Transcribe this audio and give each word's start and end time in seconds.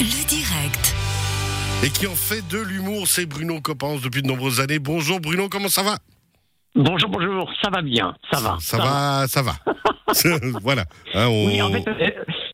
Le 0.00 0.24
direct. 0.26 0.94
Et 1.84 1.90
qui 1.90 2.06
en 2.06 2.14
fait 2.14 2.46
de 2.48 2.58
l'humour, 2.58 3.06
c'est 3.06 3.26
Bruno 3.26 3.60
Coppens 3.60 3.98
depuis 4.02 4.22
de 4.22 4.28
nombreuses 4.28 4.60
années. 4.60 4.78
Bonjour 4.78 5.20
Bruno, 5.20 5.48
comment 5.48 5.68
ça 5.68 5.82
va? 5.82 5.96
Bonjour, 6.74 7.10
bonjour, 7.10 7.52
ça 7.62 7.68
va 7.70 7.82
bien, 7.82 8.14
ça 8.32 8.40
va. 8.40 8.56
Ça 8.60 8.78
va, 8.78 9.26
ça 9.28 9.42
va. 9.42 9.52
voilà. 10.62 10.84
Hein, 11.14 11.26
on- 11.28 11.46
Oui, 11.46 11.60
en 11.62 11.70
fait, 11.72 11.86
euh, 11.88 12.10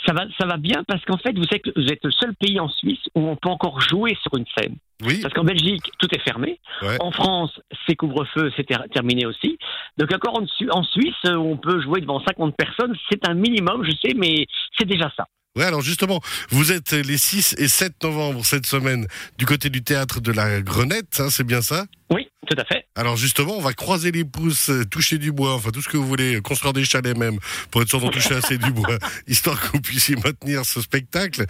ça 0.06 0.12
va, 0.12 0.24
ça 0.38 0.46
va 0.46 0.56
bien 0.56 0.82
parce 0.86 1.04
qu'en 1.04 1.16
fait, 1.18 1.32
vous 1.36 1.44
êtes, 1.52 1.62
vous 1.76 1.86
êtes 1.86 2.00
le 2.04 2.10
seul 2.10 2.34
pays 2.36 2.58
en 2.60 2.68
Suisse 2.68 3.00
où 3.14 3.20
on 3.28 3.36
peut 3.36 3.48
encore 3.50 3.80
jouer 3.80 4.16
sur 4.22 4.36
une 4.36 4.44
scène. 4.56 4.76
Oui, 5.04 5.20
Parce 5.22 5.32
qu'en 5.34 5.44
Belgique, 5.44 5.84
tout 6.00 6.08
est 6.14 6.20
fermé. 6.20 6.58
Ouais. 6.82 6.96
En 7.00 7.12
France, 7.12 7.52
c'est 7.86 7.94
couvre-feu, 7.94 8.50
c'est 8.56 8.64
ter- 8.64 8.84
terminé 8.92 9.26
aussi. 9.26 9.58
Donc 9.96 10.12
encore 10.12 10.38
en, 10.40 10.44
en 10.78 10.82
Suisse, 10.82 11.14
où 11.24 11.52
on 11.52 11.56
peut 11.56 11.80
jouer 11.80 12.00
devant 12.00 12.20
50 12.26 12.56
personnes, 12.56 12.94
c'est 13.10 13.28
un 13.28 13.34
minimum, 13.34 13.84
je 13.84 13.92
sais, 14.02 14.14
mais 14.16 14.46
c'est 14.78 14.86
déjà 14.86 15.10
ça. 15.16 15.26
Ouais, 15.58 15.64
alors 15.64 15.82
justement, 15.82 16.20
vous 16.50 16.72
êtes 16.72 16.92
les 16.92 17.18
6 17.18 17.56
et 17.58 17.66
7 17.66 18.04
novembre 18.04 18.44
cette 18.44 18.64
semaine 18.64 19.06
du 19.38 19.44
côté 19.44 19.70
du 19.70 19.82
théâtre 19.82 20.20
de 20.20 20.30
la 20.30 20.60
Grenette, 20.60 21.18
hein, 21.18 21.30
c'est 21.30 21.44
bien 21.44 21.62
ça? 21.62 21.86
Oui, 22.10 22.28
tout 22.46 22.56
à 22.56 22.64
fait. 22.64 22.86
Alors 22.94 23.16
justement, 23.16 23.54
on 23.56 23.60
va 23.60 23.72
croiser 23.72 24.12
les 24.12 24.24
pouces, 24.24 24.70
euh, 24.70 24.84
toucher 24.84 25.18
du 25.18 25.32
bois, 25.32 25.54
enfin 25.54 25.70
tout 25.70 25.82
ce 25.82 25.88
que 25.88 25.96
vous 25.96 26.06
voulez, 26.06 26.36
euh, 26.36 26.40
construire 26.40 26.72
des 26.72 26.84
chalets 26.84 27.16
même, 27.16 27.38
pour 27.72 27.82
être 27.82 27.88
sûr 27.88 28.00
d'en 28.00 28.08
toucher 28.08 28.36
assez 28.36 28.56
du 28.56 28.70
bois, 28.70 28.98
histoire 29.26 29.60
que 29.60 29.72
vous 29.72 29.80
puissiez 29.80 30.16
maintenir 30.16 30.64
ce 30.64 30.80
spectacle. 30.80 31.44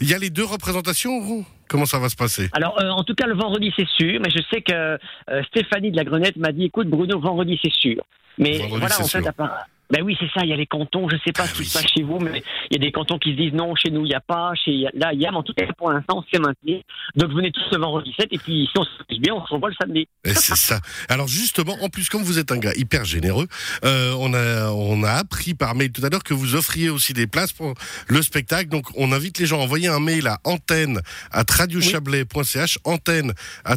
Il 0.00 0.08
y 0.08 0.14
a 0.14 0.18
les 0.18 0.30
deux 0.30 0.44
représentations, 0.44 1.44
Comment 1.72 1.86
ça 1.86 1.98
va 1.98 2.10
se 2.10 2.16
passer? 2.16 2.50
Alors, 2.52 2.78
euh, 2.82 2.90
en 2.90 3.02
tout 3.02 3.14
cas, 3.14 3.26
le 3.26 3.34
vendredi, 3.34 3.72
c'est 3.74 3.88
sûr, 3.88 4.20
mais 4.20 4.28
je 4.28 4.42
sais 4.52 4.60
que 4.60 4.72
euh, 4.74 5.42
Stéphanie 5.44 5.90
de 5.90 5.96
la 5.96 6.04
Grenette 6.04 6.36
m'a 6.36 6.52
dit, 6.52 6.64
écoute, 6.64 6.86
Bruno, 6.86 7.18
vendredi, 7.18 7.58
c'est 7.62 7.72
sûr. 7.72 8.02
Mais 8.36 8.58
Vendredi, 8.58 8.80
voilà, 8.80 9.00
en 9.00 9.08
fait, 9.08 9.26
à 9.26 9.32
part... 9.32 9.66
Ben 9.92 10.02
oui, 10.02 10.16
c'est 10.18 10.30
ça, 10.34 10.40
il 10.42 10.48
y 10.48 10.52
a 10.52 10.56
les 10.56 10.66
cantons, 10.66 11.08
je 11.08 11.16
sais 11.24 11.32
pas 11.32 11.46
ce 11.46 11.52
qui 11.52 11.60
oui. 11.60 11.66
se 11.66 11.74
passe 11.78 11.86
chez 11.92 12.02
vous, 12.02 12.18
mais 12.18 12.42
il 12.70 12.76
y 12.76 12.76
a 12.76 12.84
des 12.84 12.90
cantons 12.92 13.18
qui 13.18 13.32
se 13.32 13.36
disent 13.36 13.52
non, 13.52 13.74
chez 13.76 13.90
nous, 13.90 14.00
il 14.04 14.08
n'y 14.08 14.14
a 14.14 14.20
pas, 14.20 14.52
chez 14.54 14.86
là, 14.94 15.12
il 15.12 15.20
y 15.20 15.26
a, 15.26 15.30
mais 15.30 15.36
en 15.36 15.42
tout 15.42 15.52
cas, 15.52 15.66
pour 15.76 15.92
l'instant, 15.92 16.24
c'est 16.32 16.40
maintenu. 16.40 16.80
Donc, 17.14 17.30
venez 17.32 17.52
tous 17.52 17.62
le 17.72 17.78
vendredi 17.78 18.12
7, 18.18 18.28
et 18.32 18.38
puis, 18.38 18.68
si 18.72 18.78
on 18.78 18.84
se 18.84 18.90
fait 19.08 19.18
bien, 19.18 19.34
on 19.34 19.44
se 19.46 19.52
revoit 19.52 19.68
le 19.68 19.74
samedi. 19.80 20.08
Et 20.24 20.34
c'est 20.34 20.56
ça. 20.56 20.80
Alors 21.08 21.28
justement, 21.28 21.76
en 21.82 21.88
plus, 21.88 22.08
comme 22.08 22.22
vous 22.22 22.38
êtes 22.38 22.50
un 22.52 22.58
gars 22.58 22.72
hyper 22.74 23.04
généreux, 23.04 23.46
euh, 23.84 24.14
on 24.18 24.32
a 24.34 24.70
on 24.70 25.02
a 25.02 25.10
appris 25.12 25.54
par 25.54 25.74
mail 25.74 25.92
tout 25.92 26.04
à 26.04 26.08
l'heure 26.08 26.22
que 26.24 26.34
vous 26.34 26.54
offriez 26.54 26.88
aussi 26.88 27.12
des 27.12 27.26
places 27.26 27.52
pour 27.52 27.74
le 28.08 28.22
spectacle. 28.22 28.68
Donc 28.70 28.86
on 28.96 29.12
invite 29.12 29.38
les 29.38 29.46
gens 29.46 29.60
à 29.60 29.64
envoyer 29.64 29.88
un 29.88 30.00
mail 30.00 30.26
à 30.26 30.38
antenne 30.44 31.00
à 31.30 31.42
radiochablais.ch, 31.48 32.78
antenne 32.84 33.32
à 33.64 33.76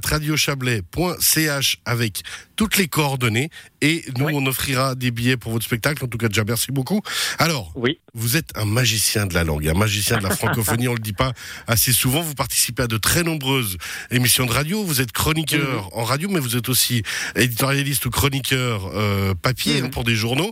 radiochablais.ch 0.66 1.78
avec 1.86 2.24
toutes 2.56 2.78
les 2.78 2.88
coordonnées 2.88 3.50
et 3.82 4.04
nous 4.18 4.26
Oui. 4.26 4.34
on 4.36 4.46
offrira 4.46 4.96
des 4.96 5.12
billets 5.12 5.38
pour 5.38 5.52
votre 5.52 5.66
spectacle. 5.66 6.05
En 6.06 6.08
tout 6.08 6.18
cas, 6.18 6.28
déjà 6.28 6.44
merci 6.48 6.72
beaucoup. 6.72 7.02
Alors, 7.40 7.72
Oui. 7.76 8.00
vous 8.14 8.38
êtes 8.38 8.52
un 8.56 8.66
magicien 8.66 9.26
de 9.26 9.34
la 9.34 9.44
langue, 9.44 9.68
un 9.68 9.74
magicien 9.74 10.18
de 10.18 10.24
la 10.24 10.30
francophonie, 10.30 10.88
on 10.88 10.94
le 10.94 11.00
dit 11.00 11.14
pas 11.14 11.34
assez 11.68 11.92
souvent. 11.92 12.22
Vous 12.22 12.36
participez 12.36 12.84
à 12.84 12.88
de 12.88 12.98
très 12.98 13.24
nombreuses 13.24 13.78
émissions 14.12 14.46
de 14.46 14.52
radio. 14.52 14.84
Vous 14.84 15.02
êtes 15.02 15.12
chroniqueur 15.12 15.90
en 15.98 16.04
radio, 16.04 16.30
mais 16.30 16.40
vous 16.40 16.56
êtes 16.56 16.70
aussi 16.70 17.04
éditorialiste 17.36 18.06
ou 18.06 18.10
chroniqueur 18.12 18.86
euh, 18.94 19.34
papier 19.34 19.80
Mhm. 19.82 19.86
hein, 19.86 19.90
pour 19.90 20.04
des 20.04 20.16
journaux. 20.16 20.52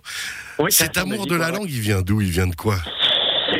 Oui, 0.59 0.71
Cet 0.71 0.97
amour 0.97 1.27
de 1.27 1.35
la 1.35 1.51
langue, 1.51 1.69
il 1.69 1.79
vient 1.81 2.01
d'où? 2.01 2.19
Il 2.21 2.29
vient 2.31 2.47
de 2.47 2.55
quoi? 2.55 2.77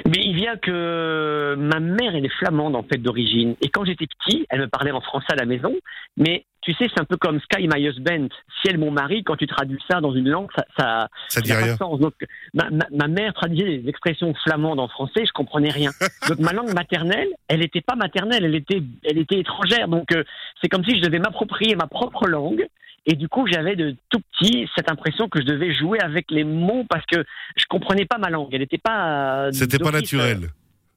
Mais 0.06 0.20
il 0.24 0.36
vient 0.36 0.58
que 0.62 1.56
ma 1.58 1.80
mère, 1.80 2.16
elle 2.16 2.26
est 2.26 2.38
flamande, 2.40 2.76
en 2.76 2.84
fait, 2.84 2.98
d'origine. 2.98 3.56
Et 3.62 3.70
quand 3.70 3.86
j'étais 3.86 4.06
petit, 4.08 4.46
elle 4.50 4.62
me 4.62 4.68
parlait 4.68 4.92
en 4.92 5.02
français 5.02 5.28
à 5.32 5.36
la 5.36 5.46
maison. 5.46 5.74
Mais 6.18 6.46
tu 6.64 6.74
sais, 6.74 6.86
c'est 6.94 7.00
un 7.02 7.06
peu 7.06 7.18
comme 7.18 7.40
Sky 7.42 7.68
My 7.68 7.82
Husband. 7.84 8.28
Ciel, 8.62 8.78
mon 8.78 8.90
mari, 8.92 9.24
quand 9.24 9.36
tu 9.36 9.48
traduis 9.48 9.80
ça 9.90 10.00
dans 10.02 10.14
une 10.14 10.30
langue, 10.30 10.50
ça, 10.56 10.66
ça, 10.78 11.08
Ça 11.30 11.42
dit 11.42 11.50
Ça 11.50 11.56
n'a 11.56 11.60
pas 11.60 11.66
rien. 11.66 11.74
de 11.74 11.78
sens. 11.78 12.00
Donc, 12.00 12.14
ma, 12.54 12.70
ma- 12.70 12.88
ma 12.92 13.08
mère 13.08 13.34
traduisait 13.34 13.80
des 13.80 13.90
expressions 13.90 14.34
flamandes 14.44 14.80
en 14.80 14.88
français, 14.88 15.26
je 15.26 15.32
comprenais 15.34 15.70
rien. 15.72 15.92
Donc, 16.30 16.40
ma 16.40 16.54
langue 16.54 16.74
maternelle, 16.74 17.28
elle 17.48 17.60
n'était 17.60 17.82
pas 17.82 17.96
maternelle, 17.96 18.46
elle 18.46 18.56
était, 18.56 18.82
elle 19.04 19.18
était 19.18 19.40
étrangère. 19.40 19.88
Donc, 19.88 20.12
euh, 20.14 20.24
c'est 20.62 20.70
comme 20.70 20.84
si 20.86 20.98
je 20.98 21.02
devais 21.02 21.20
m'approprier 21.20 21.76
ma 21.76 21.88
propre 21.88 22.28
langue. 22.28 22.66
Et 23.06 23.16
du 23.16 23.28
coup, 23.28 23.46
j'avais 23.48 23.76
de 23.76 23.98
tout 24.10 24.22
petit 24.32 24.66
cette 24.78 24.90
impression 24.90 25.28
que 25.28 25.42
je 25.42 25.46
devais 25.46 25.74
jouer 25.74 26.00
avec 26.00 26.32
les 26.32 26.46
mots 26.46 26.86
parce 26.90 27.06
que 27.06 27.26
je 27.58 27.66
comprenais 27.68 28.06
pas 28.06 28.18
ma 28.18 28.30
langue. 28.30 28.48
Elle 28.54 28.62
n'était 28.62 28.78
pas. 28.78 29.48
euh, 29.48 29.52
C'était 29.52 29.78
pas 29.78 29.92
naturel. 29.92 30.48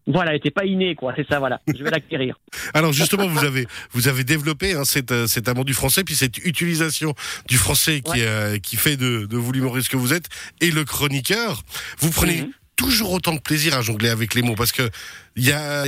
Voilà, 0.06 0.30
elle 0.30 0.36
n'était 0.36 0.50
pas 0.50 0.64
innée, 0.64 0.94
quoi. 0.94 1.12
C'est 1.16 1.26
ça, 1.28 1.38
voilà. 1.38 1.60
Je 1.66 1.82
vais 1.82 1.90
l'acquérir. 1.90 2.36
Alors 2.74 2.92
justement, 2.92 3.26
vous 3.26 3.44
avez 3.44 3.66
vous 3.92 4.08
avez 4.08 4.24
développé 4.24 4.72
hein, 4.74 4.84
cet, 4.84 5.10
euh, 5.12 5.26
cet 5.26 5.48
amour 5.48 5.64
du 5.64 5.74
français, 5.74 6.04
puis 6.04 6.14
cette 6.14 6.38
utilisation 6.38 7.14
du 7.48 7.56
français 7.56 8.00
qui 8.02 8.22
euh, 8.22 8.58
qui 8.58 8.76
fait 8.76 8.96
de, 8.96 9.26
de 9.26 9.36
vous 9.36 9.52
l'humoriste 9.52 9.88
que 9.88 9.96
vous 9.96 10.12
êtes 10.12 10.26
et 10.60 10.70
le 10.70 10.84
chroniqueur. 10.84 11.62
Vous 11.98 12.10
prenez 12.10 12.42
Mhm. 12.42 12.50
toujours 12.76 13.12
autant 13.12 13.34
de 13.34 13.40
plaisir 13.40 13.74
à 13.76 13.82
jongler 13.82 14.10
avec 14.10 14.34
les 14.34 14.42
mots 14.42 14.54
parce 14.54 14.72
que 14.72 14.88
il 15.34 15.44
y 15.44 15.52
a 15.52 15.84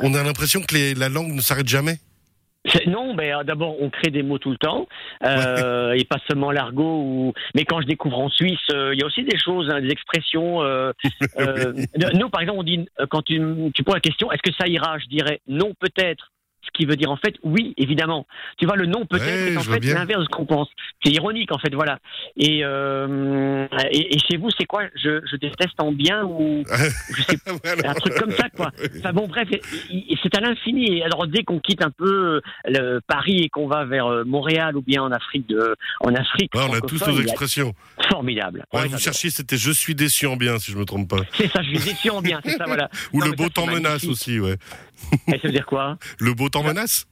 on 0.00 0.14
a 0.14 0.22
l'impression 0.22 0.60
que 0.62 0.74
les- 0.74 0.94
la 0.94 1.08
langue 1.08 1.32
ne 1.32 1.40
s'arrête 1.40 1.68
jamais. 1.68 1.98
Non, 2.86 3.14
mais 3.14 3.34
euh, 3.34 3.42
d'abord, 3.42 3.80
on 3.80 3.88
crée 3.88 4.10
des 4.10 4.22
mots 4.22 4.38
tout 4.38 4.50
le 4.50 4.58
temps, 4.58 4.86
euh, 5.24 5.92
et 5.92 6.04
pas 6.04 6.18
seulement 6.28 6.50
l'argot. 6.50 7.00
Ou... 7.02 7.32
Mais 7.54 7.64
quand 7.64 7.80
je 7.80 7.86
découvre 7.86 8.18
en 8.18 8.28
Suisse, 8.28 8.58
euh, 8.72 8.92
il 8.94 9.00
y 9.00 9.02
a 9.02 9.06
aussi 9.06 9.22
des 9.24 9.38
choses, 9.38 9.70
hein, 9.70 9.80
des 9.80 9.88
expressions. 9.90 10.62
euh, 10.62 10.92
euh, 11.38 11.72
de- 11.72 12.18
nous, 12.18 12.28
par 12.28 12.42
exemple, 12.42 12.58
on 12.60 12.62
dit 12.62 12.86
quand 13.10 13.22
tu, 13.22 13.40
tu 13.74 13.82
poses 13.82 13.94
la 13.94 14.00
question, 14.00 14.30
est-ce 14.30 14.42
que 14.42 14.54
ça 14.60 14.68
ira? 14.68 14.98
Je 14.98 15.06
dirais 15.06 15.40
non, 15.48 15.72
peut-être. 15.80 16.29
Ce 16.62 16.68
qui 16.74 16.84
veut 16.84 16.96
dire 16.96 17.10
en 17.10 17.16
fait 17.16 17.34
oui, 17.42 17.74
évidemment. 17.78 18.26
Tu 18.58 18.66
vois, 18.66 18.76
le 18.76 18.86
non 18.86 19.06
peut-être 19.06 19.24
Ouais, 19.24 19.52
est 19.52 19.56
en 19.56 19.62
fait 19.62 19.84
l'inverse 19.84 20.20
de 20.20 20.24
ce 20.24 20.28
qu'on 20.28 20.46
pense. 20.46 20.68
C'est 21.04 21.10
ironique 21.12 21.52
en 21.52 21.58
fait, 21.58 21.74
voilà. 21.74 21.98
Et, 22.36 22.60
euh, 22.64 23.66
et, 23.90 24.14
et 24.14 24.18
chez 24.18 24.36
vous, 24.36 24.50
c'est 24.58 24.66
quoi? 24.66 24.82
Je, 24.94 25.20
je 25.30 25.36
déteste 25.36 25.80
en 25.80 25.92
bien 25.92 26.24
ou 26.24 26.62
je 27.16 27.22
sais 27.22 27.38
Voilà. 27.64 27.90
un 27.90 27.94
truc 27.94 28.14
comme 28.14 28.32
ça, 28.32 28.48
quoi. 28.50 28.70
Enfin 28.98 29.12
bon, 29.12 29.26
bref, 29.26 29.48
c'est 29.50 30.36
à 30.36 30.40
l'infini. 30.40 30.98
Et 30.98 31.02
alors, 31.04 31.26
dès 31.26 31.42
qu'on 31.44 31.58
quitte 31.60 31.82
un 31.82 31.90
peu 31.90 32.36
euh, 32.36 32.40
le 32.66 33.00
Paris 33.06 33.38
et 33.42 33.48
qu'on 33.48 33.66
va 33.66 33.84
vers 33.84 34.06
euh, 34.06 34.24
Montréal 34.24 34.76
ou 34.76 34.82
bien 34.82 35.02
en 35.02 35.12
Afrique, 35.12 35.48
de, 35.48 35.74
en 36.00 36.14
Afrique, 36.14 36.54
Ouais, 36.54 36.62
on 36.68 36.74
a 36.74 36.80
tous 36.80 37.04
nos 37.06 37.20
expressions. 37.20 37.72
formidable. 38.10 38.64
Ouais, 38.72 38.86
vous 38.88 38.98
cherchiez, 38.98 39.30
c'était 39.30 39.56
je 39.56 39.70
suis 39.70 39.94
déçu 39.94 40.26
en 40.26 40.36
bien, 40.36 40.58
si 40.58 40.72
je 40.72 40.76
me 40.76 40.84
trompe 40.84 41.08
pas. 41.08 41.20
C'est 41.32 41.50
ça, 41.50 41.62
je 41.62 41.68
suis 41.70 41.90
déçu 41.90 42.10
en 42.10 42.20
bien, 42.20 42.40
c'est 42.44 42.56
ça, 42.56 42.64
voilà. 42.66 42.90
Ou 43.12 43.20
Non, 43.20 43.26
le 43.26 43.32
beau 43.32 43.48
temps 43.48 43.66
menace 43.66 44.04
aussi, 44.04 44.38
ouais. 44.40 44.56
Et 45.28 45.32
ça 45.32 45.38
veut 45.44 45.52
dire 45.52 45.66
quoi? 45.66 45.98
Le 46.18 46.34
beau 46.34 46.48
temps 46.48 46.62
menace 46.62 47.06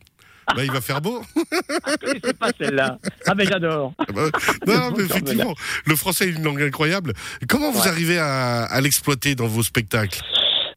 Bah, 0.54 0.64
il 0.64 0.70
va 0.72 0.80
faire 0.80 1.00
beau. 1.00 1.22
Je 1.36 1.96
connaissais 2.06 2.32
pas 2.34 2.50
celle-là. 2.58 2.98
Ah, 3.26 3.34
mais 3.34 3.44
j'adore. 3.44 3.92
Ah 3.98 4.04
bah, 4.14 4.22
non, 4.66 4.90
mais 4.96 5.04
effectivement, 5.04 5.54
le 5.84 5.96
français 5.96 6.26
est 6.28 6.32
une 6.32 6.42
langue 6.44 6.62
incroyable. 6.62 7.12
Comment 7.48 7.70
vous 7.70 7.82
Ouais. 7.82 7.88
arrivez 7.88 8.18
à, 8.18 8.64
à 8.64 8.80
l'exploiter 8.80 9.34
dans 9.34 9.46
vos 9.46 9.62
spectacles? 9.62 10.20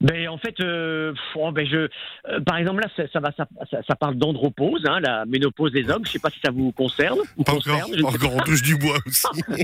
Ben 0.02 0.28
en 0.30 0.40
fait, 0.40 0.56
euh, 0.62 1.14
oh, 1.36 1.52
ben 1.52 1.64
je, 1.64 1.78
euh, 1.78 2.40
par 2.44 2.58
exemple 2.58 2.82
là, 2.82 2.88
ça, 2.98 3.04
ça 3.14 3.20
va, 3.20 3.32
ça, 3.38 3.46
ça, 3.70 3.78
ça 3.88 3.96
parle 3.96 4.16
d'andropause, 4.16 4.82
hein, 4.88 5.00
la 5.00 5.26
ménopause 5.28 5.72
des 5.72 5.88
hommes. 5.92 6.04
Je 6.08 6.14
sais 6.14 6.18
pas 6.20 6.32
si 6.32 6.40
ça 6.44 6.50
vous 6.50 6.72
concerne. 6.72 7.20
ou 7.38 7.44
Pas 7.44 7.52
encore, 7.54 7.64
concerne, 7.82 7.92
je 7.96 8.02
pas 8.02 8.12
ne 8.12 8.18
sais 8.18 8.26
encore, 8.26 8.36
on 8.36 8.40
touche 8.40 8.64
du 8.64 8.78
bois 8.78 8.98
aussi. 9.06 9.28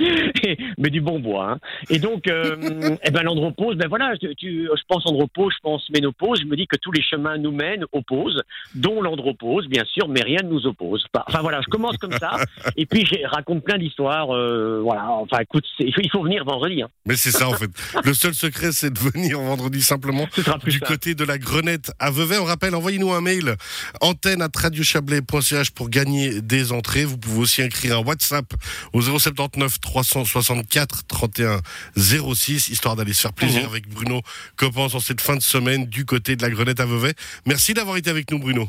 mais 0.78 0.90
du 0.90 1.00
bon 1.00 1.18
bois. 1.18 1.52
Hein. 1.52 1.58
Et 1.88 1.98
donc, 1.98 2.26
euh, 2.26 2.56
eh 3.04 3.10
ben 3.10 3.22
l'andropause, 3.22 3.76
ben 3.76 3.88
voilà, 3.88 4.14
je, 4.20 4.28
tu, 4.28 4.64
je 4.64 4.82
pense 4.88 5.06
andropause, 5.06 5.52
je 5.54 5.60
pense 5.62 5.88
ménopause. 5.90 6.40
Je 6.40 6.46
me 6.46 6.56
dis 6.56 6.66
que 6.66 6.76
tous 6.76 6.92
les 6.92 7.02
chemins 7.02 7.38
nous 7.38 7.52
mènent 7.52 7.84
opposent, 7.92 8.42
dont 8.74 9.00
l'andropause, 9.02 9.68
bien 9.68 9.84
sûr, 9.84 10.08
mais 10.08 10.22
rien 10.22 10.40
ne 10.42 10.48
nous 10.48 10.66
oppose. 10.66 11.04
Enfin 11.26 11.40
voilà, 11.40 11.60
je 11.60 11.68
commence 11.68 11.96
comme 11.98 12.12
ça, 12.12 12.32
et 12.76 12.86
puis 12.86 13.04
je 13.06 13.26
raconte 13.26 13.64
plein 13.64 13.78
d'histoires. 13.78 14.34
euh, 14.34 14.80
voilà, 14.82 15.08
enfin 15.10 15.38
écoute, 15.40 15.64
il 15.78 15.92
faut, 15.94 16.00
il 16.02 16.10
faut 16.10 16.22
venir 16.22 16.44
vendredi. 16.44 16.82
Hein. 16.82 16.88
Mais 17.06 17.16
c'est 17.16 17.30
ça 17.30 17.48
en 17.48 17.54
fait. 17.54 17.70
Le 18.04 18.14
seul 18.14 18.34
secret, 18.34 18.72
c'est 18.72 18.92
de 18.92 18.98
venir 18.98 19.40
vendredi 19.40 19.82
simplement 19.82 20.26
Ce 20.32 20.42
sera 20.42 20.58
plus 20.58 20.72
du 20.72 20.80
côté 20.80 21.14
de 21.14 21.24
la 21.24 21.38
Grenette 21.38 21.92
à 21.98 22.10
Vevey. 22.10 22.38
On 22.38 22.44
rappelle, 22.44 22.74
envoyez-nous 22.74 23.12
un 23.12 23.20
mail 23.20 23.56
antenne 24.00 24.42
à 24.42 24.48
radiochablais.ch 24.54 25.70
pour 25.72 25.88
gagner 25.88 26.40
des 26.42 26.72
entrées. 26.72 27.04
Vous 27.04 27.18
pouvez 27.18 27.40
aussi 27.40 27.62
écrire 27.62 27.98
un 27.98 28.04
WhatsApp 28.04 28.46
au 28.92 29.00
079 29.00 29.80
364 29.90 31.04
31 31.08 31.60
06 31.96 32.68
histoire 32.68 32.94
d'aller 32.94 33.12
se 33.12 33.22
faire 33.22 33.32
plaisir 33.32 33.66
avec 33.66 33.88
Bruno 33.88 34.20
Coppens 34.56 34.94
en 34.94 35.00
cette 35.00 35.20
fin 35.20 35.34
de 35.34 35.42
semaine 35.42 35.86
du 35.86 36.04
côté 36.04 36.36
de 36.36 36.42
la 36.42 36.48
Grenette 36.48 36.78
à 36.78 36.86
Vevey. 36.86 37.12
Merci 37.44 37.74
d'avoir 37.74 37.96
été 37.96 38.08
avec 38.08 38.30
nous 38.30 38.38
Bruno. 38.38 38.68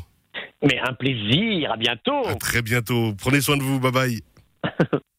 Mais 0.64 0.80
un 0.80 0.94
plaisir, 0.94 1.70
à 1.70 1.76
bientôt. 1.76 2.26
À 2.26 2.34
très 2.34 2.60
bientôt. 2.60 3.14
Prenez 3.16 3.40
soin 3.40 3.56
de 3.56 3.62
vous. 3.62 3.78
Bye 3.78 3.92
bye. 3.92 4.20